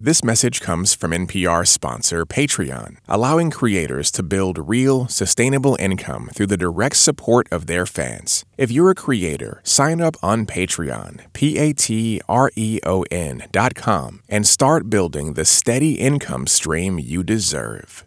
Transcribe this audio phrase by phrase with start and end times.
[0.00, 6.46] This message comes from NPR sponsor Patreon, allowing creators to build real, sustainable income through
[6.46, 8.44] the direct support of their fans.
[8.56, 13.42] If you're a creator, sign up on Patreon, P A T R E O N
[13.50, 18.06] dot com, and start building the steady income stream you deserve.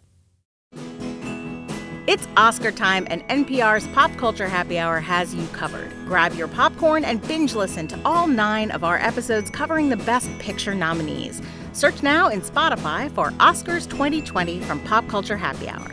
[2.06, 5.92] It's Oscar time, and NPR's Pop Culture Happy Hour has you covered.
[6.06, 10.30] Grab your popcorn and binge listen to all nine of our episodes covering the Best
[10.38, 11.42] Picture nominees.
[11.72, 15.90] Search now in Spotify for Oscars 2020 from Pop Culture Happy Hour.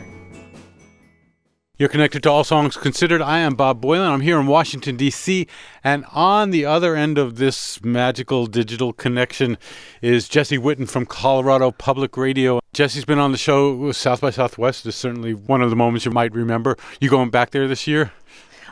[1.80, 3.22] You're connected to All Songs Considered.
[3.22, 4.10] I am Bob Boilen.
[4.10, 5.46] I'm here in Washington, D.C.
[5.82, 9.56] And on the other end of this magical digital connection
[10.02, 12.60] is Jesse Whitten from Colorado Public Radio.
[12.74, 13.92] Jesse's been on the show.
[13.92, 16.76] South by Southwest is certainly one of the moments you might remember.
[17.00, 18.12] You going back there this year?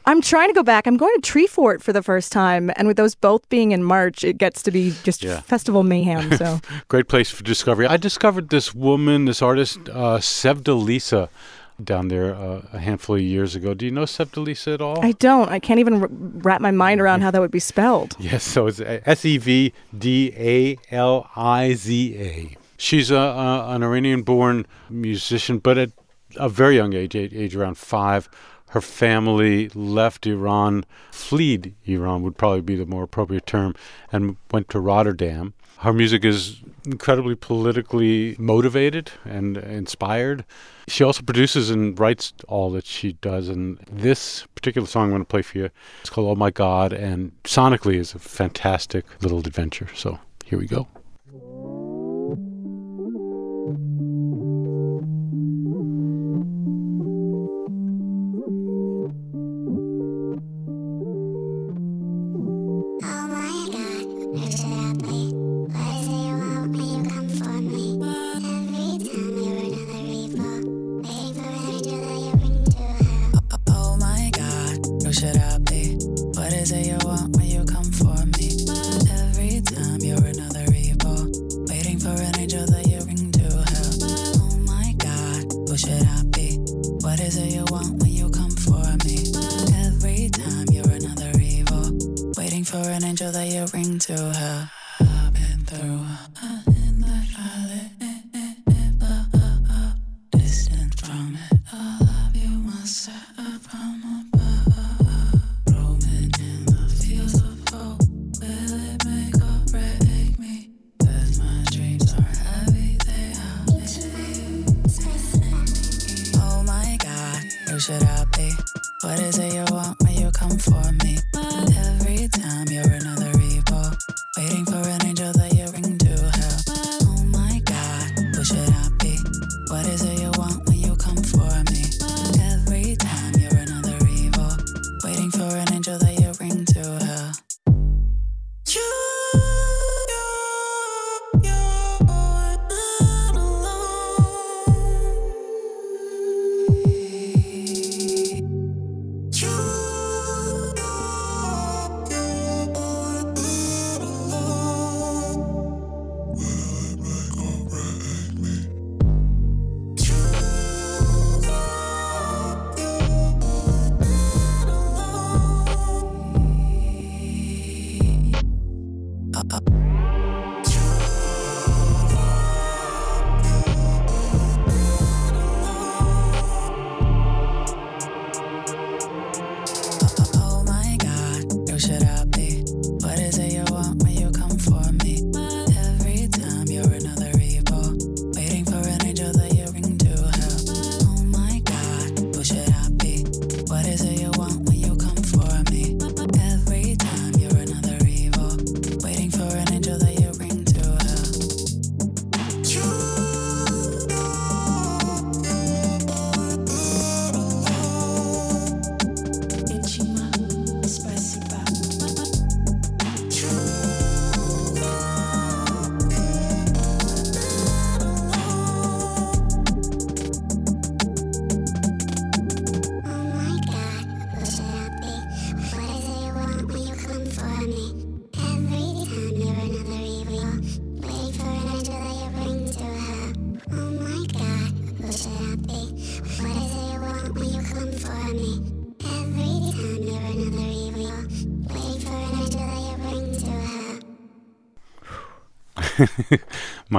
[0.08, 0.86] I'm trying to go back.
[0.86, 4.24] I'm going to Treefort for the first time, and with those both being in March,
[4.24, 5.40] it gets to be just Yeah.
[5.42, 6.32] festival mayhem.
[6.36, 7.86] So Great place for discovery.
[7.86, 11.28] I discovered this woman, this artist, uh, Sevdaliza,
[11.84, 13.74] down there uh, a handful of years ago.
[13.74, 14.98] Do you know Sevdaliza at all?
[15.04, 15.48] I don't.
[15.50, 18.16] I can't even r- wrap my mind around how that would be spelled.
[18.30, 22.56] Yes, so it's S E V D A L I Z A.
[22.78, 25.90] She's a, a, an Iranian born musician, but at
[26.36, 28.28] a very young age, age, age around five,
[28.70, 33.74] her family left Iran, fled Iran would probably be the more appropriate term,
[34.12, 35.54] and went to Rotterdam.
[35.78, 40.44] Her music is incredibly politically motivated and inspired.
[40.88, 43.48] She also produces and writes all that she does.
[43.48, 45.70] And this particular song I'm going to play for you
[46.02, 49.88] is called Oh My God, and sonically is a fantastic little adventure.
[49.94, 50.88] So here we go.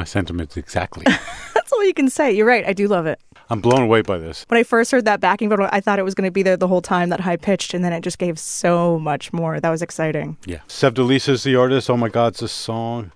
[0.10, 1.06] Sentiments exactly.
[1.54, 2.32] That's all you can say.
[2.32, 2.66] You're right.
[2.66, 3.20] I do love it.
[3.52, 4.44] I'm blown away by this.
[4.48, 6.58] When I first heard that backing vocal, I thought it was going to be there
[6.58, 9.60] the whole time, that high pitched, and then it just gave so much more.
[9.60, 10.38] That was exciting.
[10.46, 10.60] Yeah.
[10.68, 11.90] Sevdaliza is the artist.
[11.90, 13.12] Oh my God, it's a song.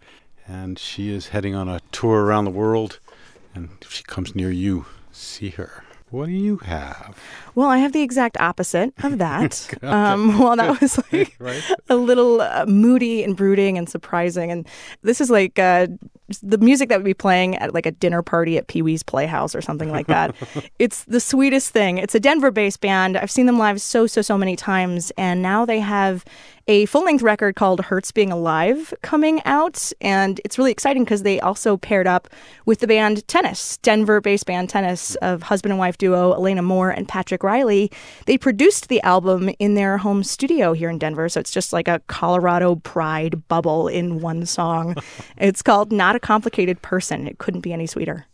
[0.47, 2.99] And she is heading on a tour around the world.
[3.55, 5.83] And if she comes near you, see her.
[6.13, 7.17] What do you have?
[7.55, 9.67] Well, I have the exact opposite of that.
[9.83, 11.63] um, well, that was like Right?
[11.89, 14.51] a little uh, moody and brooding and surprising.
[14.51, 14.67] And
[15.01, 15.87] this is like uh,
[16.43, 19.55] the music that would be playing at like a dinner party at Pee Wee's Playhouse
[19.55, 20.35] or something like that.
[20.77, 21.97] it's the sweetest thing.
[21.97, 23.17] It's a Denver based band.
[23.17, 25.11] I've seen them live so, so, so many times.
[25.17, 26.23] And now they have
[26.67, 29.91] a full length record called Hurts Being Alive coming out.
[29.99, 32.29] And it's really exciting because they also paired up
[32.65, 36.89] with the band Tennis, Denver based band Tennis of husband and wife duo Alaina Moore
[36.89, 37.91] and Patrick Riley.
[38.25, 41.27] They produced the album in their home studio here in Denver.
[41.29, 44.95] So it's just like a Colorado pride bubble in one song.
[45.37, 47.27] it's called Not a Complicated Person.
[47.27, 48.25] It couldn't be any sweeter.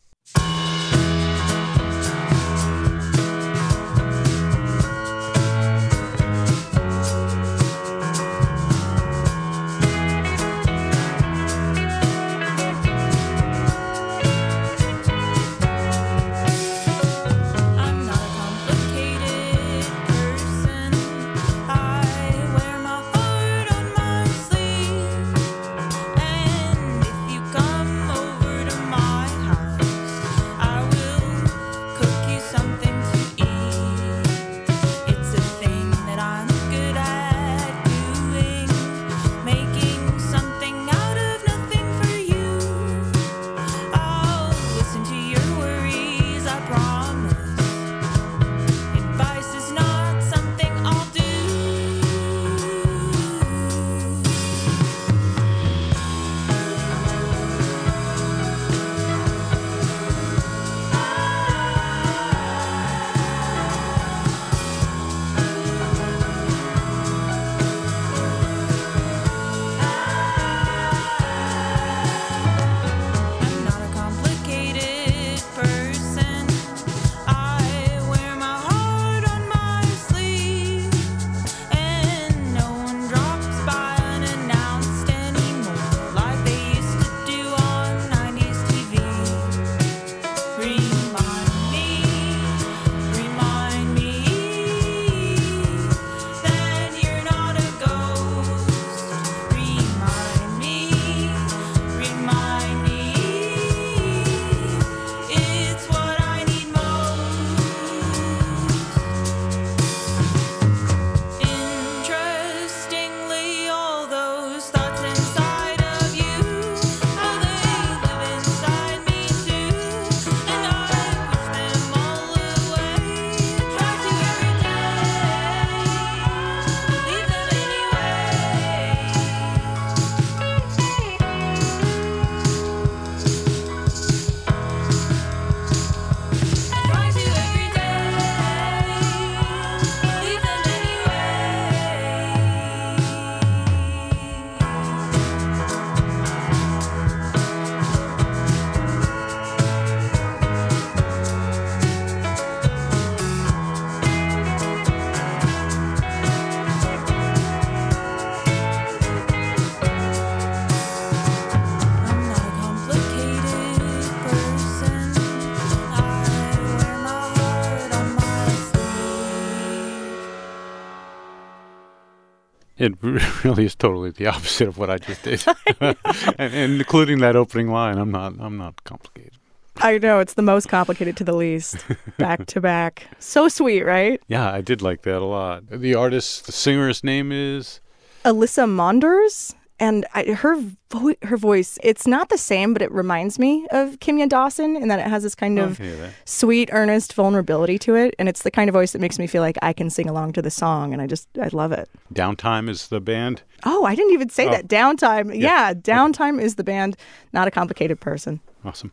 [173.49, 175.43] Really is totally the opposite of what I just did,
[175.81, 177.97] and, and including that opening line.
[177.97, 178.33] I'm not.
[178.39, 179.33] I'm not complicated.
[179.81, 181.77] I know it's the most complicated to the least,
[182.17, 183.07] back to back.
[183.19, 184.21] So sweet, right?
[184.27, 185.69] Yeah, I did like that a lot.
[185.69, 187.79] The artist, the singer's name is.
[188.25, 190.55] Alyssa Monders, and I, her
[190.91, 191.77] vo- her voice.
[191.83, 195.23] It's not the same, but it reminds me of Kimya Dawson in that it has
[195.23, 195.79] this kind of
[196.25, 199.41] sweet, earnest vulnerability to it, and it's the kind of voice that makes me feel
[199.41, 201.89] like I can sing along to the song, and I just I love it.
[202.11, 203.41] Down Time is the band.
[203.65, 204.51] Oh, I didn't even say Oh.
[204.51, 204.67] that.
[204.67, 205.29] Down Time.
[205.31, 205.67] Yeah.
[205.69, 206.95] Yeah, Down Time is the band,
[207.33, 208.39] not a complicated person.
[208.65, 208.91] Awesome.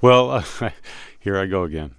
[0.00, 0.42] Well, uh,
[1.20, 1.94] here I go again.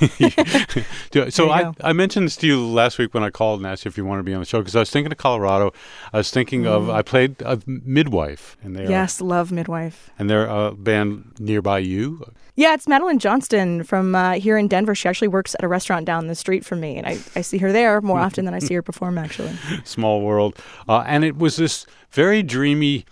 [1.30, 1.74] So I, go.
[1.82, 4.04] I mentioned this to you last week when I called and asked you if you
[4.04, 5.72] want to be on the show because I was thinking of Colorado.
[6.12, 8.90] I was thinking of I played a midwife and they Mm.
[8.90, 10.10] Yes, love midwife.
[10.18, 12.24] and they're a band nearby you.
[12.56, 14.94] Yeah, it's Madeline Johnston from uh, here in Denver.
[14.94, 17.58] She actually works at a restaurant down the street from me, and I, I see
[17.58, 19.52] her there more often than I see her perform, actually.
[19.84, 20.56] Small world,
[20.88, 23.06] uh, and it was this very dreamy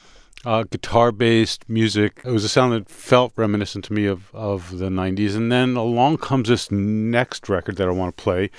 [0.44, 2.20] uh, guitar-based music.
[2.24, 5.36] It was a sound that felt reminiscent to me of of the '90s.
[5.36, 8.50] And then along comes this next record that I want to play,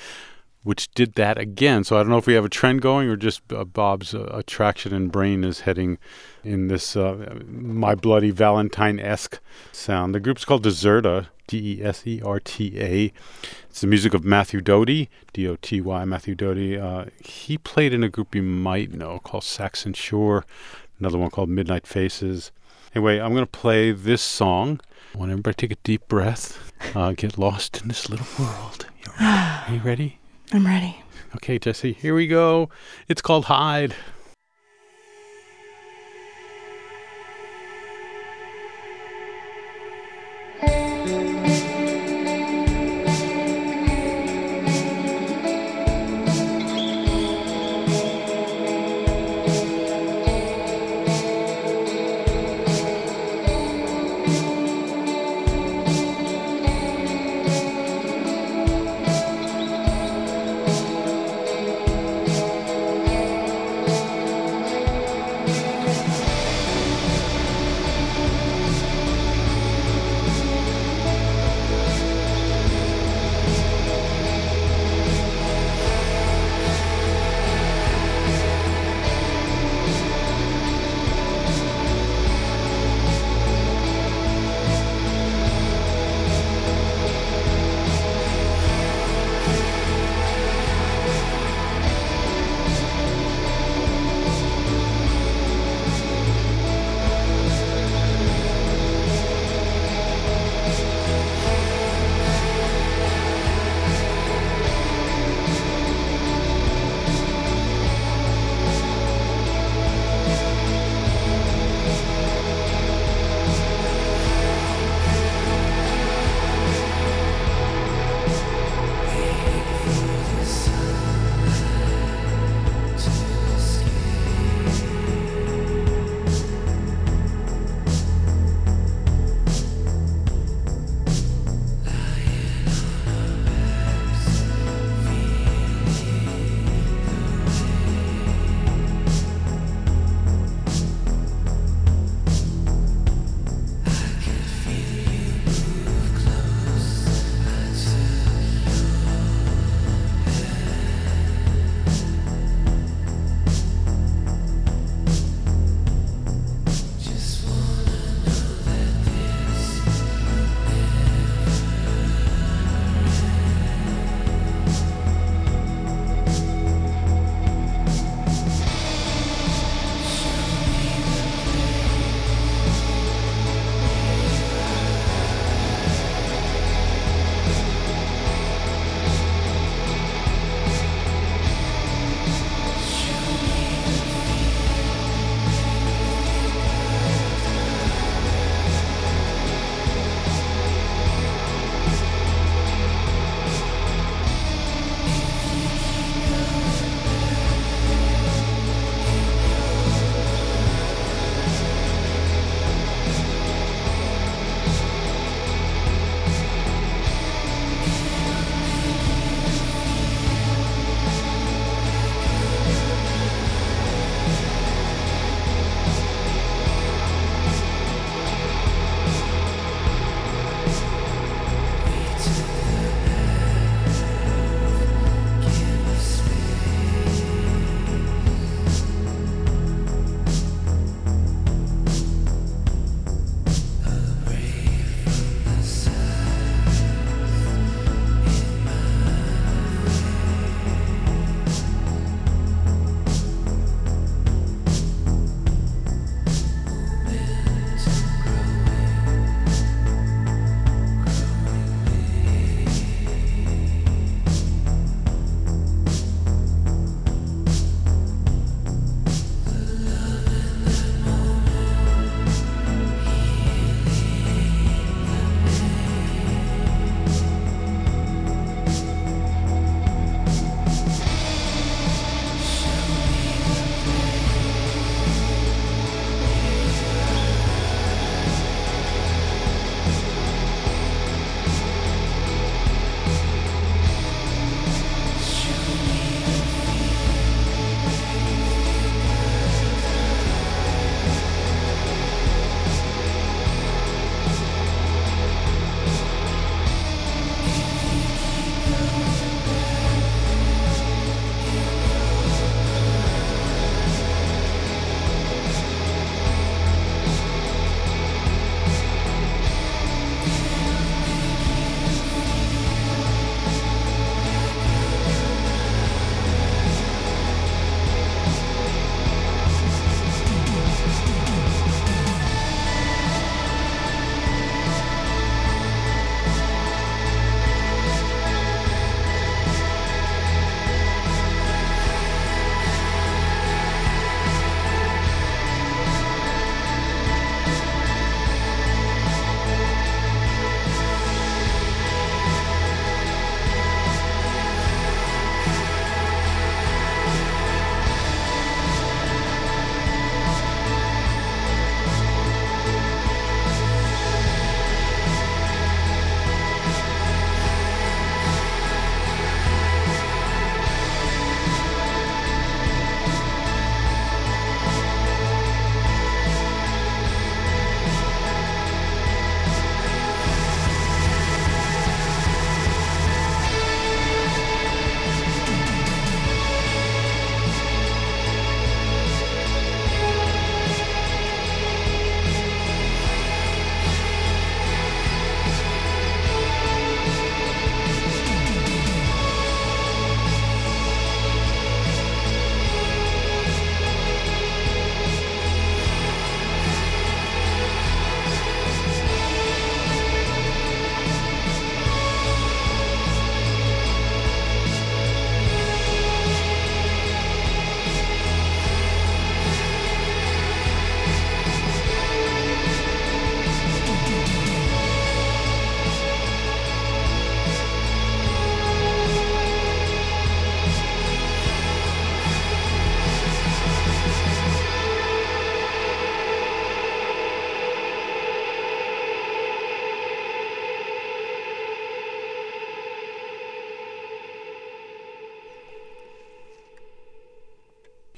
[0.63, 1.84] which did that again.
[1.84, 4.30] So I don't know if we have a trend going or just uh, Bob's uh,
[4.34, 5.98] attraction and brain is heading
[6.44, 9.40] in this uh, My Bloody Valentine esque
[9.72, 10.16] sound.
[10.16, 13.12] The group's called Deserta, D E S E R T A.
[13.70, 16.78] It's the music of Matthew Doty, D O T Y, Matthew Doty.
[16.78, 20.46] Uh, he played in a group you might know called Saxon Shore,
[21.03, 22.53] another one called Midnight Faces.
[22.95, 24.79] Anyway, I'm going to play this song.
[25.13, 28.88] I want everybody to take a deep breath, uh, get lost in this little world.
[29.19, 30.19] Are you ready?
[30.53, 31.03] I'm ready.
[31.36, 32.69] Okay, Jesse, here we go.
[33.10, 33.93] It's called Hide.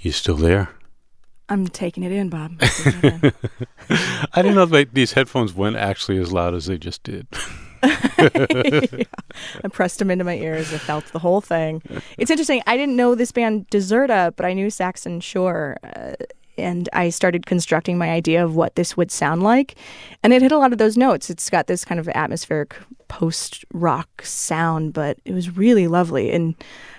[0.05, 0.69] You still there?
[1.49, 2.57] I'm taking it in, Bob.
[2.61, 3.33] I'm it in.
[4.33, 7.25] I didn't know that these headphones went actually as loud as they just did.
[7.81, 9.07] I
[9.71, 10.71] pressed them into my ears.
[10.71, 11.81] I felt the whole thing.
[12.19, 12.61] It's interesting.
[12.67, 15.77] I didn't know this band Deserta, but I knew Saxon Shore.
[15.83, 16.13] Uh,
[16.55, 19.75] and I started constructing my idea of what this would sound like.
[20.21, 21.31] And it hit a lot of those notes.
[21.31, 22.75] It's got this kind of atmospheric
[23.07, 26.31] post rock sound, but it was really lovely.
[26.31, 26.53] And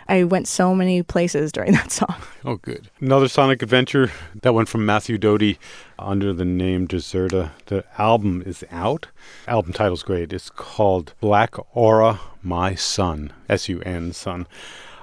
[0.08, 2.14] I went so many places during that song.
[2.44, 2.88] Oh, good.
[3.00, 4.10] Another Sonic Adventure
[4.42, 5.58] that went from Matthew Doty
[5.98, 7.50] under the name Deserta.
[7.66, 9.08] The album is out.
[9.48, 10.32] Album title's great.
[10.32, 13.32] It's called Black Aura, My Sun.
[13.48, 14.46] S U N, Sun.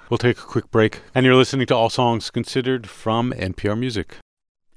[0.10, 1.02] We'll take a quick break.
[1.16, 4.18] And you're listening to All Songs Considered from NPR Music.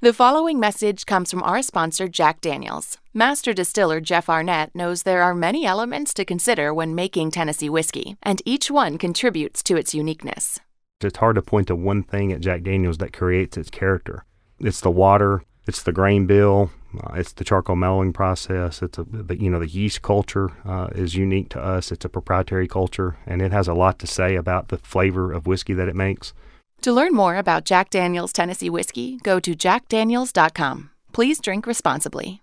[0.03, 2.99] The following message comes from our sponsor, Jack Daniels.
[3.15, 8.19] Master distiller Jeff Arnett knows there are many elements to consider when making Tennessee whiskey,
[8.23, 10.61] and each one contributes to its uniqueness.
[11.01, 14.27] It's hard to point to one thing at Jack Daniels that creates its character.
[14.61, 16.71] It's the water, it's the grain bill,
[17.03, 18.83] uh, it's the charcoal mellowing process.
[18.83, 21.91] It's a, the, you know the yeast culture uh, is unique to us.
[21.91, 25.47] It's a proprietary culture, and it has a lot to say about the flavor of
[25.47, 26.35] whiskey that it makes.
[26.83, 30.91] To learn more about Jack Daniels Tennessee whiskey, go to jackdaniels.com.
[31.13, 32.43] Please drink responsibly.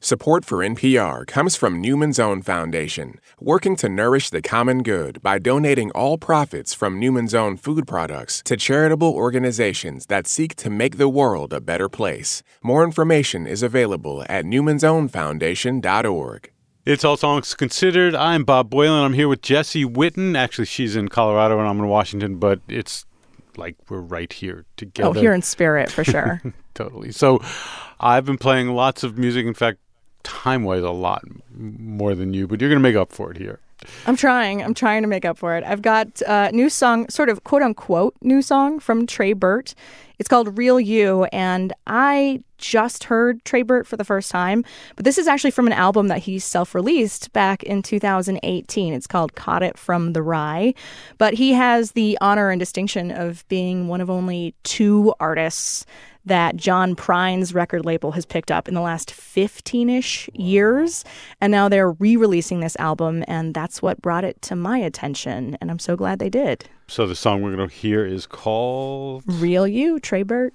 [0.00, 5.38] Support for NPR comes from Newman's Own Foundation, working to nourish the common good by
[5.38, 10.98] donating all profits from Newman's Own food products to charitable organizations that seek to make
[10.98, 12.42] the world a better place.
[12.62, 16.50] More information is available at newmansownfoundation.org.
[16.84, 18.14] It's All Songs Considered.
[18.14, 19.06] I'm Bob Boilen.
[19.06, 20.36] I'm here with Jessie Whitten.
[20.36, 23.06] Actually, she's in Colorado and I'm in Washington, but it's
[23.58, 25.08] like we're right here oh, together.
[25.08, 26.42] Oh, here in spirit, for sure.
[26.74, 27.12] totally.
[27.12, 27.40] So
[28.00, 29.46] I've been playing lots of music.
[29.46, 29.78] In fact,
[30.22, 33.36] time wise, a lot more than you, but you're going to make up for it
[33.36, 33.60] here.
[34.06, 34.62] I'm trying.
[34.62, 35.64] I'm trying to make up for it.
[35.64, 39.74] I've got a new song, sort of quote unquote new song from Tré Burt.
[40.18, 44.64] It's called Real You, and I just heard Tré Burt for the first time,
[44.96, 48.94] but this is actually from an album that he self released back in 2018.
[48.94, 50.72] It's called Caught It From the Rye.
[51.18, 55.84] But he has the honor and distinction of being one of only two artists
[56.24, 61.04] that John Prine's record label has picked up in the last 15 ish years.
[61.42, 65.58] And now they're re releasing this album, and that's what brought it to my attention.
[65.60, 66.66] And I'm so glad they did.
[66.88, 70.54] So the song we're going to hear is called Real You, Tré Burt.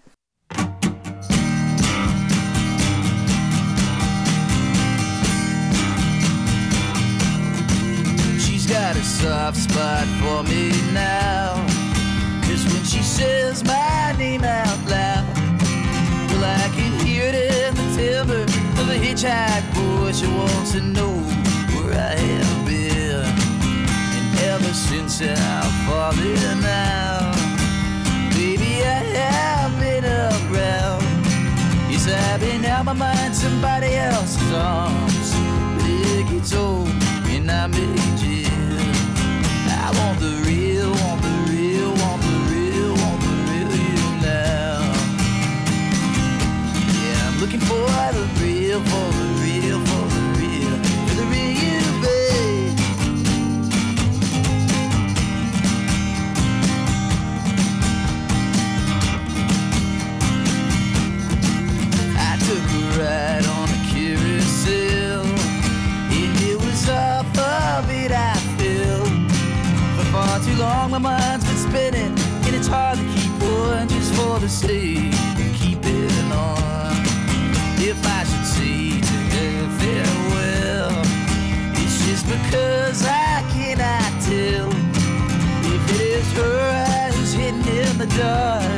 [9.00, 11.56] A soft spot for me now.
[12.44, 15.26] Cause when she says my name out loud,
[16.30, 18.44] well, I can hear it in the timbre
[18.82, 20.20] of a hitchhike voice.
[20.20, 21.14] She wants to know
[21.76, 23.24] where I have been.
[24.18, 27.36] And ever since I've fallen out,
[28.36, 31.04] baby, I have been around.
[31.90, 35.32] Yes, I've been out my mind, somebody else's arms.
[35.78, 36.88] But it old,
[37.30, 37.50] and.
[37.50, 38.49] I want the
[48.82, 49.19] for the
[70.90, 74.50] far long, my mind's been spinning, and it's hard to keep on just for the
[74.50, 76.96] sake of keeping on.
[77.78, 81.02] If I should say to her farewell,
[81.76, 84.70] it's just because I cannot tell
[85.74, 88.69] if it is her eyes hidden in the dark.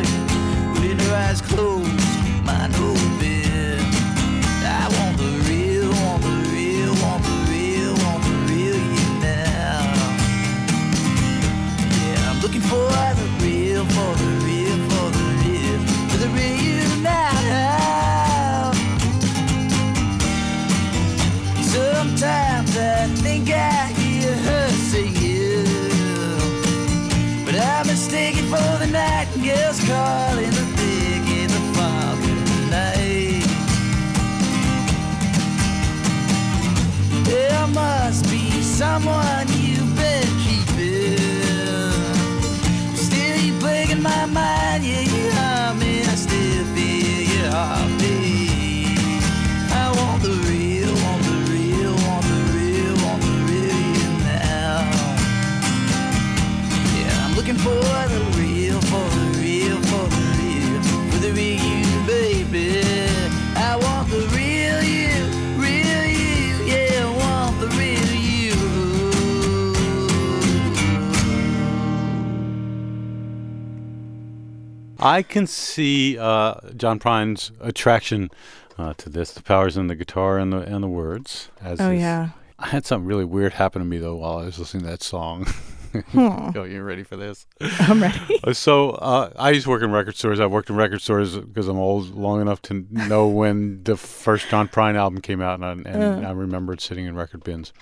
[75.02, 78.30] I can see uh, John Prine's attraction
[78.78, 79.32] uh, to this.
[79.34, 81.50] The powers in the guitar and the and the words.
[81.62, 82.30] As Oh, is- yeah.
[82.60, 85.02] I had something really weird happen to me though while I was listening to that
[85.02, 85.48] song.
[86.14, 87.46] Go, you ready for this?
[87.80, 88.18] I'm ready.
[88.44, 90.40] Uh, So uh, I used to work in record stores.
[90.40, 94.48] I've worked in record stores because I'm old long enough to know when the first
[94.50, 97.74] John Prine album came out, and, I, and I remembered sitting in record bins.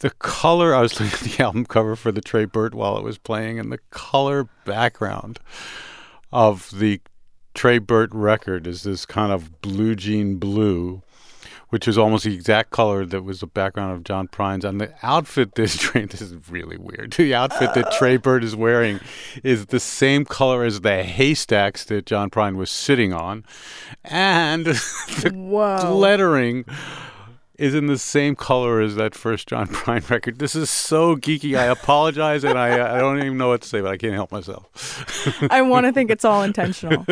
[0.00, 3.04] The color, I was looking at the album cover for the Tré Burt while it
[3.04, 5.38] was playing, and the color background
[6.32, 7.00] of the
[7.54, 11.02] Tré Burt record is this kind of blue jean blue,
[11.68, 14.64] which is almost the exact color that was the background of John Prine's.
[14.64, 17.12] And the outfit this Tré, this is really weird.
[17.12, 19.00] The outfit that Tré Burt is wearing
[19.44, 23.44] is the same color as the haystacks that John Prine was sitting on,
[24.04, 25.94] and the Whoa.
[25.96, 26.64] lettering
[27.56, 30.38] is in the same color as that first John Prine record.
[30.38, 31.58] This is so geeky.
[31.58, 34.32] I apologize, and I I don't even know what to say, but I can't help
[34.32, 35.46] myself.
[35.50, 37.06] I want to think it's all intentional.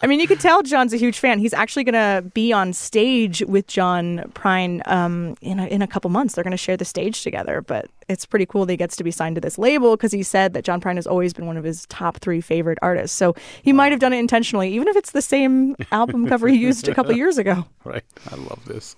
[0.00, 1.38] I mean, you could tell John's a huge fan.
[1.38, 5.86] He's actually going to be on stage with John Prine um, in a, in a
[5.86, 6.34] couple months.
[6.34, 7.60] They're going to share the stage together.
[7.60, 10.22] But it's pretty cool that he gets to be signed to this label because he
[10.22, 13.16] said that John Prine has always been one of his top three favorite artists.
[13.16, 16.56] So he might have done it intentionally, even if it's the same album cover he
[16.56, 17.66] used a couple years ago.
[17.84, 18.04] Right.
[18.30, 18.94] I love this.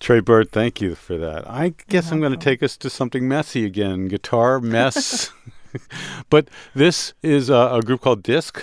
[0.00, 1.48] Tré Burt, thank you for that.
[1.48, 5.32] I guess I'm going to take us to something messy again guitar mess.
[6.30, 8.60] but this is a, a group called Disq.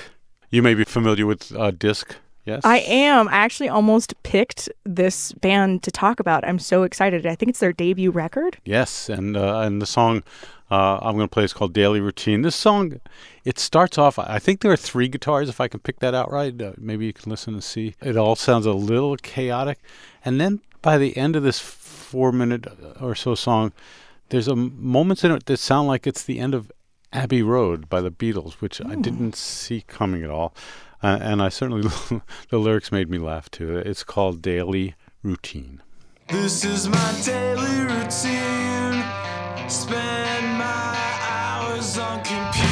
[0.52, 2.62] You may be familiar with uh, Disq, yes?
[2.64, 3.28] I am.
[3.28, 6.48] I actually almost picked this band to talk about.
[6.48, 7.26] I'm so excited.
[7.26, 8.58] I think it's their debut record.
[8.66, 10.24] Yes, and uh, and the song
[10.72, 13.00] uh, I'm going to play is called "Daily Routine." This song,
[13.44, 14.18] it starts off.
[14.18, 16.60] I think there are three guitars, if I can pick that out right.
[16.60, 17.96] Uh, maybe you can listen and see.
[18.02, 19.80] It all sounds a little chaotic,
[20.26, 22.68] and then by the end of this four-minute
[23.00, 23.72] or so song,
[24.30, 26.72] there's a moments in it that sound like it's the end of
[27.14, 30.54] Abbey Road by the Beatles, which I didn't see coming at all,
[31.04, 31.89] uh, and I certainly
[32.50, 33.78] the lyrics made me laugh too.
[33.78, 35.82] It's called "Daily Routine."
[36.30, 39.04] This is my daily routine.
[39.70, 42.62] Spend my hours on computer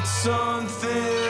[0.00, 1.29] it's something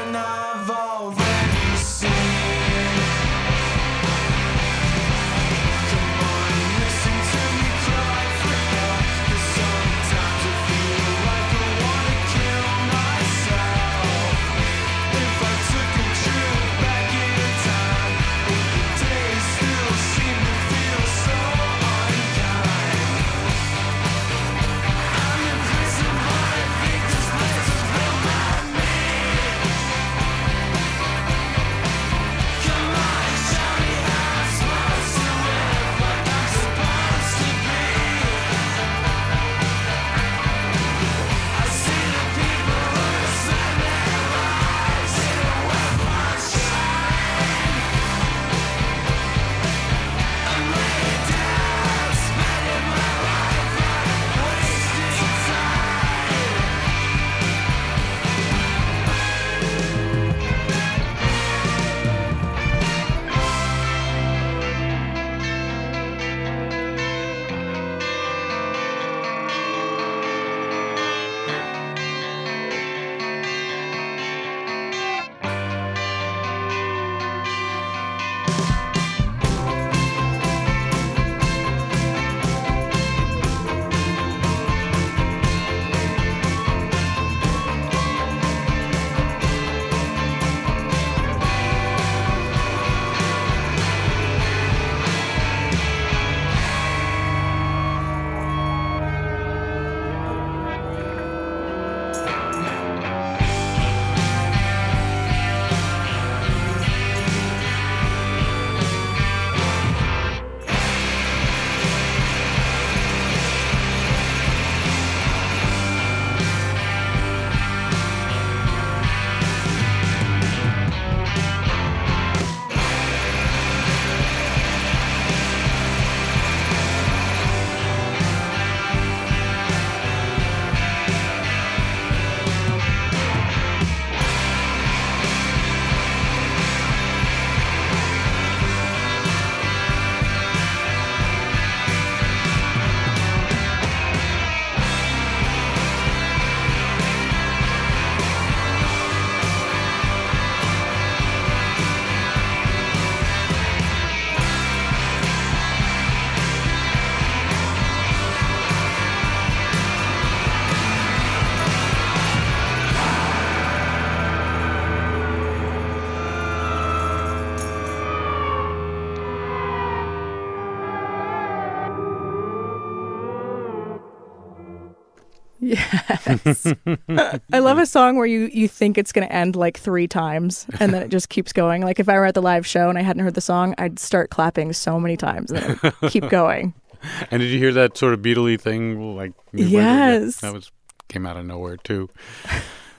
[176.44, 176.66] Yes.
[177.52, 180.66] I love a song where you you think it's going to end like three times
[180.78, 181.82] and then it just keeps going.
[181.82, 183.98] Like if I were at the live show and I hadn't heard the song, I'd
[183.98, 186.74] start clapping so many times and then it would keep going.
[187.30, 189.16] And did you hear that sort of Beatley thing?
[189.16, 189.82] Like midway there?
[189.82, 190.40] Yeah, Yes.
[190.42, 190.70] that was
[191.08, 192.10] came out of nowhere too.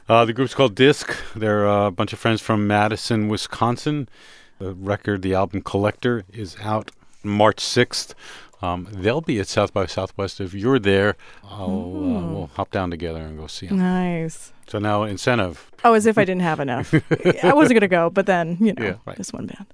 [0.09, 1.15] Uh, the group's called Disq.
[1.35, 4.09] They're uh, a bunch of friends from Madison, Wisconsin.
[4.57, 6.89] The record, the album Collector, is out
[7.23, 8.15] March sixth.
[8.61, 10.39] Um, they'll be at South by Southwest.
[10.39, 13.79] If you're there, I'll, uh, we'll hop down together and go see them.
[13.79, 14.53] Nice.
[14.67, 15.71] So now incentive.
[15.83, 16.93] Oh, as if I didn't have enough.
[17.43, 19.17] I wasn't going to go, but then, you know, Yeah, right.
[19.17, 19.65] this one band.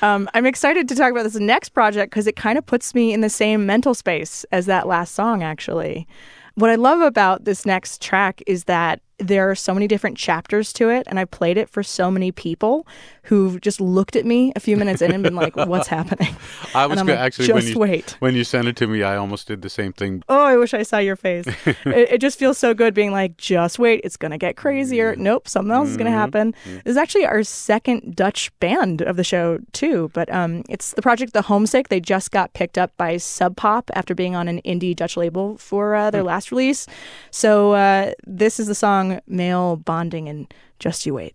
[0.00, 3.12] Um, I'm excited to talk about this next project because it kind of puts me
[3.12, 6.06] in the same mental space as that last song, actually.
[6.54, 10.72] What I love about this next track is that there are so many different chapters
[10.74, 12.86] to it, and I played it for so many people
[13.24, 16.34] who've just looked at me a few minutes in and been like, "What's happening?"
[16.74, 18.16] I was and I'm go- like, actually just when you wait.
[18.20, 20.22] when you sent it to me, I almost did the same thing.
[20.28, 21.46] Oh, I wish I saw your face.
[21.66, 25.14] it, it just feels so good being like, just wait, it's going to get crazier.
[25.16, 26.54] Nope, something else is going to happen.
[26.64, 30.10] This is actually our second Dutch band of the show, too.
[30.14, 31.88] But um, it's the project The Homesick.
[31.88, 35.58] They just got picked up by Sub Pop after being on an indie Dutch label
[35.58, 36.86] for uh, their last release.
[37.30, 41.34] So uh, this is the song Male Bonding and Just You Wait.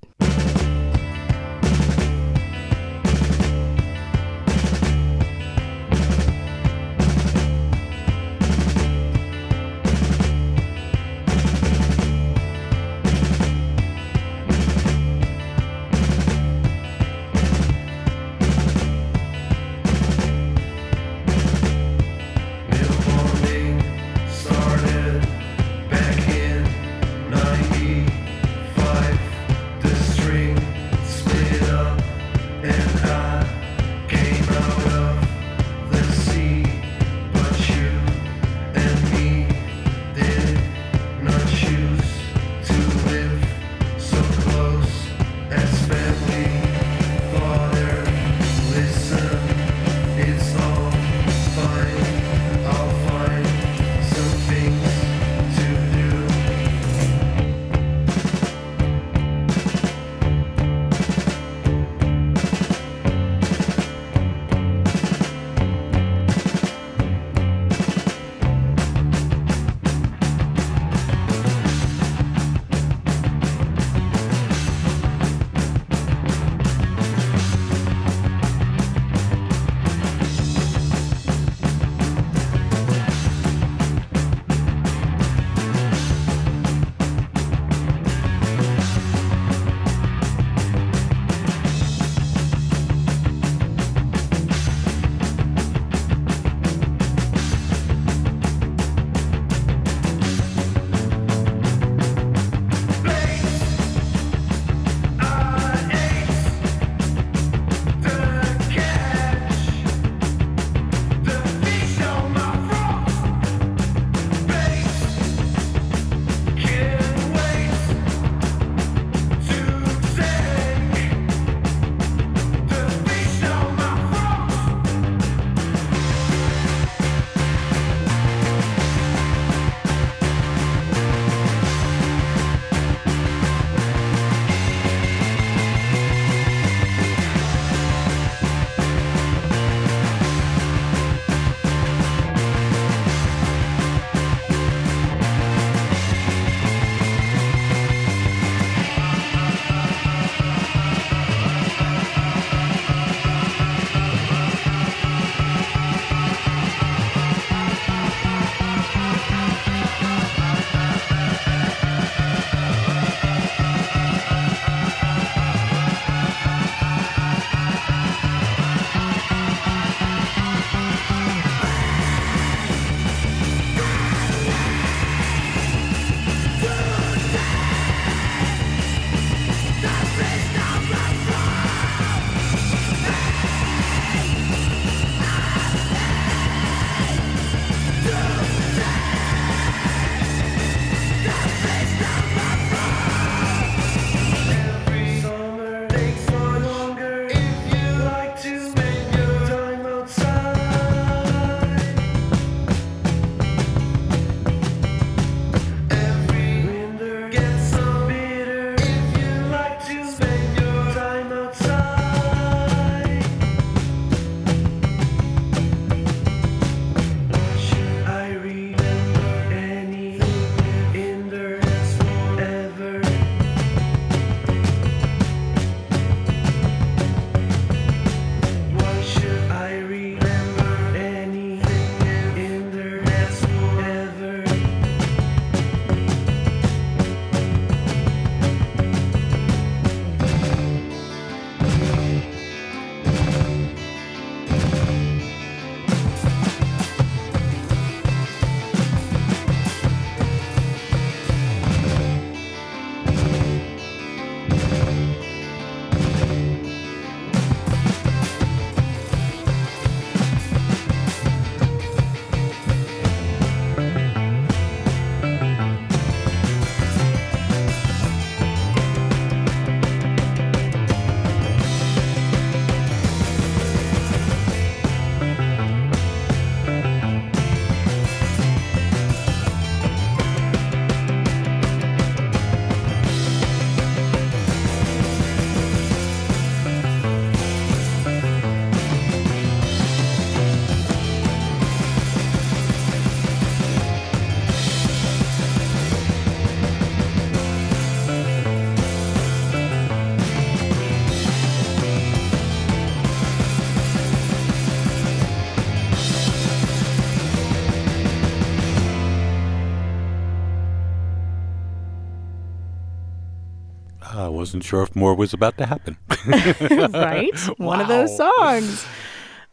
[314.56, 315.98] Wasn't sure if more was about to happen.
[316.94, 317.38] right?
[317.58, 318.86] One of those songs.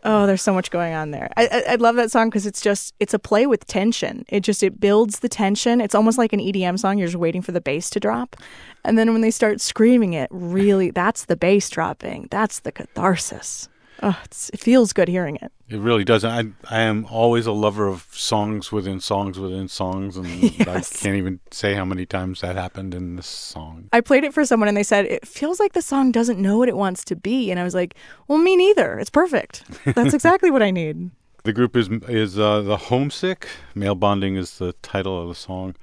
[0.04, 1.28] Oh, there's so much going on there.
[1.36, 4.24] I, I, I love that song because it's just it's a play with tension.
[4.28, 5.80] It just it builds the tension.
[5.80, 6.98] It's almost like an EDM song.
[6.98, 8.36] You're just waiting for the bass to drop,
[8.84, 12.28] and then when they start screaming it, really, that's the bass dropping.
[12.30, 13.68] That's the catharsis.
[14.02, 15.52] Oh, it's, it feels good hearing it.
[15.72, 16.30] It really doesn't.
[16.30, 20.26] I I am always a lover of songs within songs within songs, and
[20.68, 23.88] I can't even say how many times that happened in this song.
[23.90, 26.58] I played it for someone and they said it feels like the song doesn't know
[26.58, 27.94] what it wants to be, and I was like,
[28.28, 28.98] well, me neither.
[28.98, 29.64] It's perfect.
[29.86, 31.10] That's exactly what I need.
[31.44, 33.48] The group is is uh, the Homesick.
[33.74, 35.74] Male Bonding is the title of the song.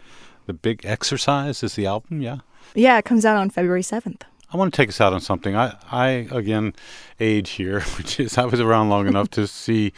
[0.46, 2.22] The Big Exercise is the album.
[2.22, 2.38] Yeah.
[2.76, 4.24] Yeah, it comes out on February seventh.
[4.52, 5.56] I want to take us out on something.
[5.56, 6.74] I, I again,
[7.20, 9.94] age here, which is I was around long enough to see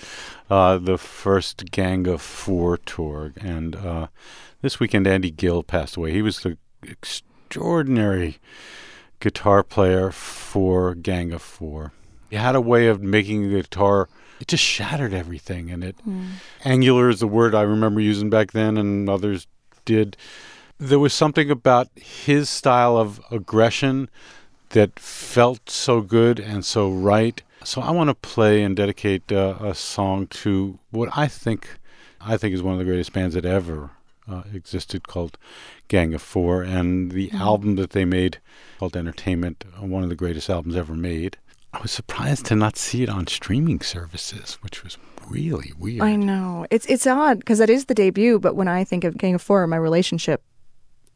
[0.50, 4.08] uh, the first Gang of Four tour, and uh,
[4.62, 6.12] this weekend Andy Gill passed away.
[6.12, 8.40] He was the extraordinary
[9.20, 11.94] guitar player for Gang of Four.
[12.30, 14.10] He had a way of making the guitar.
[14.40, 15.96] It just shattered everything, and it
[16.66, 19.48] angular is the word I remember using back then, and others
[19.86, 20.18] did.
[20.78, 24.10] There was something about his style of aggression
[24.74, 27.42] that felt so good and so right.
[27.64, 31.78] So I want to play and dedicate uh, a song to what I think
[32.20, 33.92] I think is one of the greatest bands that ever
[34.30, 35.38] uh, existed, called
[35.88, 38.40] Gang of Four, and the album that they made
[38.80, 41.38] called Entertainment, one of the greatest albums ever made.
[41.74, 44.98] I was surprised to not see it on streaming services, which was
[45.28, 46.02] really weird.
[46.02, 49.18] I know it's it's odd because that is the debut, but when I think of
[49.18, 50.44] Gang of Four, my relationship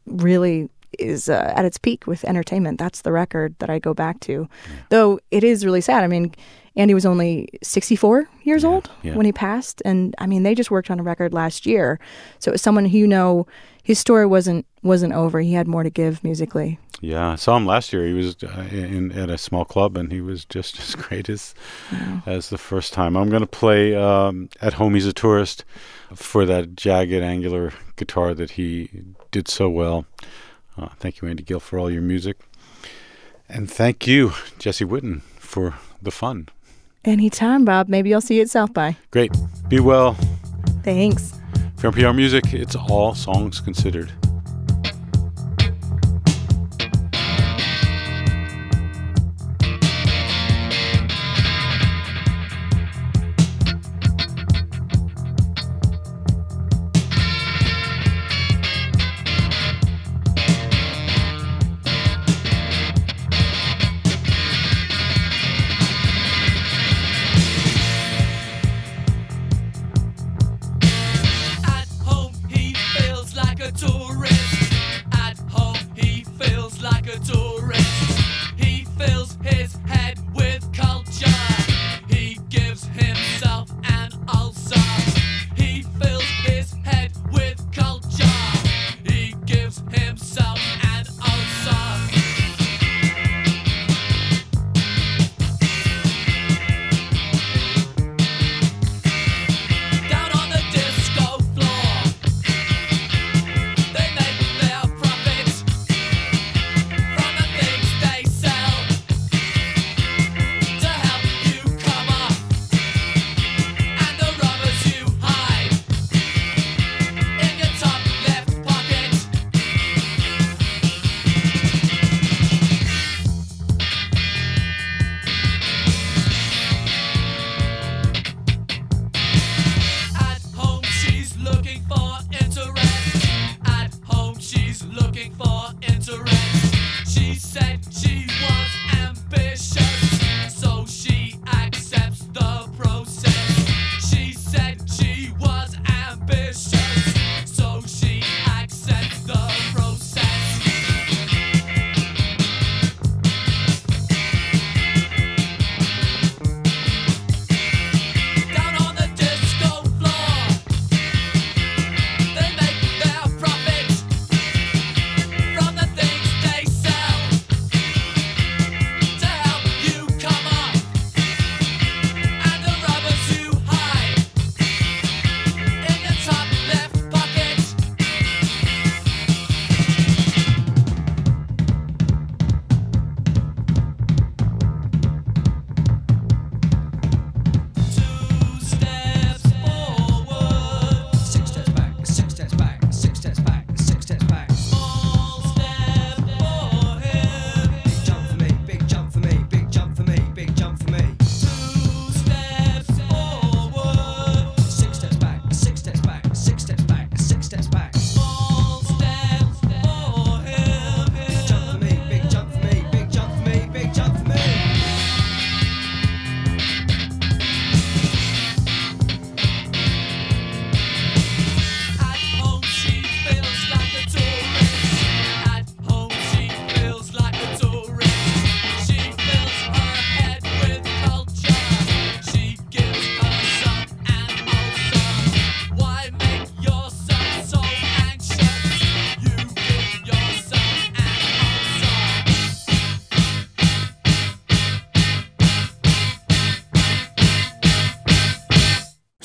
[0.06, 2.78] really is uh, at its peak with entertainment.
[2.78, 4.48] That's the record that I go back to.
[4.90, 6.04] Though it is really sad.
[6.04, 6.34] I mean,
[6.76, 9.14] Andy was only 64 years old yeah.
[9.14, 11.98] when he passed, and I mean, they just worked on a record last year.
[12.38, 13.46] So it was someone who you know
[13.82, 15.40] his story wasn't wasn't over.
[15.40, 16.78] He had more to give musically.
[17.00, 18.06] Yeah, I saw him last year.
[18.06, 21.54] He was uh, in at a small club, and he was just as great as
[22.26, 23.16] as the first time.
[23.16, 25.64] I'm going to play um, "At Home He's a Tourist"
[26.14, 28.90] for that jagged, angular guitar that he
[29.30, 30.04] did so well.
[30.78, 32.38] Uh, thank you, Andy Gill, for all your music,
[33.48, 36.48] and thank you, Jesse Whitten, for the fun.
[37.04, 37.88] Anytime, Bob.
[37.88, 38.96] Maybe I'll see you at South by.
[39.12, 39.32] Great.
[39.68, 40.14] Be well.
[40.82, 41.32] Thanks.
[41.76, 44.12] From NPR Music, it's all songs considered.